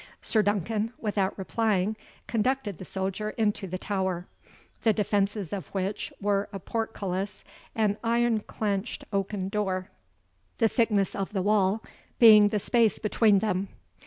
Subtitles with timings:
[0.19, 1.95] Sir Duncan, without replying,
[2.25, 4.25] conducted the soldier into the tower;
[4.81, 7.43] the defences of which were a portcullis
[7.75, 9.91] and ironclenched oaken door,
[10.57, 11.83] the thickness of the wall
[12.17, 13.67] being the space between them.